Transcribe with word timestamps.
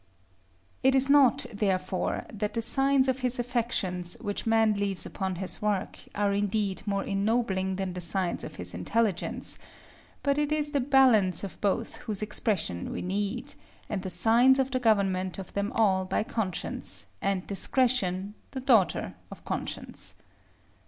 It 0.81 0.95
is 0.95 1.11
not, 1.11 1.45
therefore, 1.53 2.25
that 2.33 2.55
the 2.55 2.61
signs 2.63 3.07
of 3.07 3.19
his 3.19 3.37
affections, 3.37 4.15
which 4.19 4.47
man 4.47 4.73
leaves 4.73 5.05
upon 5.05 5.35
his 5.35 5.61
work, 5.61 5.99
are 6.15 6.33
indeed 6.33 6.81
more 6.87 7.03
ennobling 7.03 7.75
than 7.75 7.93
the 7.93 8.01
signs 8.01 8.43
of 8.43 8.55
his 8.55 8.73
intelligence; 8.73 9.59
but 10.23 10.39
it 10.39 10.51
is 10.51 10.71
the 10.71 10.79
balance 10.79 11.43
of 11.43 11.61
both 11.61 11.97
whose 11.97 12.23
expression 12.23 12.91
we 12.91 13.03
need, 13.03 13.53
and 13.89 14.01
the 14.01 14.09
signs 14.09 14.57
of 14.57 14.71
the 14.71 14.79
government 14.79 15.37
of 15.37 15.53
them 15.53 15.71
all 15.73 16.03
by 16.05 16.23
Conscience; 16.23 17.05
and 17.21 17.45
Discretion, 17.45 18.33
the 18.49 18.59
daughter 18.59 19.13
of 19.29 19.45
Conscience. 19.45 20.15